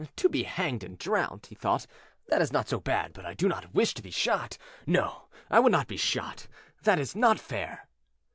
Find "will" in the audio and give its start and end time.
5.59-5.69